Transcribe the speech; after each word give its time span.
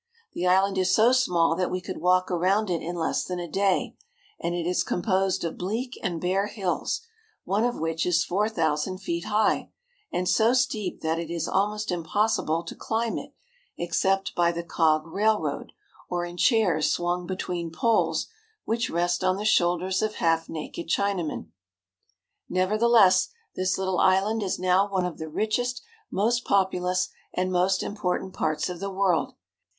The 0.33 0.47
island 0.47 0.79
is 0.79 0.95
so 0.95 1.11
small 1.11 1.55
that 1.55 1.69
we 1.69 1.79
could 1.79 1.99
walk 1.99 2.31
around 2.31 2.71
it 2.71 2.81
in 2.81 2.95
less 2.95 3.23
than 3.23 3.37
a 3.37 3.47
day, 3.47 3.95
and 4.39 4.55
it 4.55 4.65
is 4.65 4.83
composed 4.83 5.43
of 5.43 5.59
bleak 5.59 5.95
and 6.01 6.19
bare 6.19 6.47
hills, 6.47 7.01
one 7.43 7.63
of 7.63 7.77
which 7.79 8.07
is 8.07 8.25
four 8.25 8.49
thousand 8.49 8.97
feet 8.97 9.25
high, 9.25 9.69
and 10.11 10.27
so 10.27 10.53
steep 10.53 11.01
that 11.01 11.19
it 11.19 11.29
is 11.29 11.47
almost 11.47 11.91
impossible 11.91 12.63
to 12.63 12.73
climb 12.73 13.19
it 13.19 13.35
except 13.77 14.33
by 14.33 14.51
the 14.51 14.63
cog 14.63 15.05
railroad 15.05 15.71
or 16.09 16.25
in 16.25 16.35
chairs 16.35 16.91
swung 16.91 17.27
between 17.27 17.69
poles 17.69 18.25
which 18.65 18.89
rest 18.89 19.23
on 19.23 19.37
the 19.37 19.45
shoulders 19.45 20.01
of 20.01 20.15
half 20.15 20.49
naked 20.49 20.87
Chinamen. 20.87 21.49
Nevertheless, 22.49 23.29
this 23.55 23.77
Uttle 23.77 23.99
island 24.03 24.41
is 24.41 24.57
now 24.57 24.89
one 24.89 25.05
of 25.05 25.19
the 25.19 25.29
richest, 25.29 25.83
most 26.09 26.43
populous, 26.43 27.09
and 27.35 27.51
most 27.51 27.83
important 27.83 28.33
parts 28.33 28.67
of 28.67 28.79
the 28.79 28.89
world. 28.89 29.35